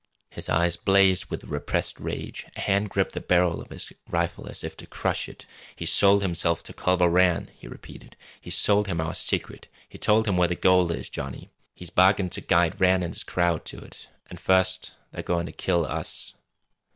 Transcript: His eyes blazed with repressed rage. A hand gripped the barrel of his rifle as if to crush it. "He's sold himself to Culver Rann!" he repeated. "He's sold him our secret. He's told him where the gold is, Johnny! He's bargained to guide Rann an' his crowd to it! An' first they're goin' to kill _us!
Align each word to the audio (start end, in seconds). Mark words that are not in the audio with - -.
His 0.31 0.49
eyes 0.49 0.77
blazed 0.77 1.27
with 1.27 1.43
repressed 1.43 1.99
rage. 1.99 2.47
A 2.55 2.61
hand 2.61 2.89
gripped 2.89 3.11
the 3.11 3.19
barrel 3.21 3.61
of 3.61 3.69
his 3.69 3.93
rifle 4.09 4.47
as 4.49 4.63
if 4.63 4.75
to 4.77 4.87
crush 4.87 5.29
it. 5.29 5.45
"He's 5.75 5.91
sold 5.91 6.23
himself 6.23 6.63
to 6.63 6.73
Culver 6.73 7.07
Rann!" 7.07 7.51
he 7.55 7.67
repeated. 7.67 8.17
"He's 8.41 8.57
sold 8.57 8.87
him 8.87 8.99
our 8.99 9.13
secret. 9.13 9.67
He's 9.87 10.01
told 10.01 10.27
him 10.27 10.37
where 10.37 10.47
the 10.47 10.55
gold 10.55 10.91
is, 10.91 11.07
Johnny! 11.11 11.51
He's 11.75 11.91
bargained 11.91 12.31
to 12.31 12.41
guide 12.41 12.81
Rann 12.81 13.03
an' 13.03 13.13
his 13.13 13.23
crowd 13.23 13.63
to 13.65 13.77
it! 13.77 14.09
An' 14.25 14.37
first 14.37 14.93
they're 15.11 15.21
goin' 15.21 15.45
to 15.45 15.51
kill 15.51 15.85
_us! 15.85 16.33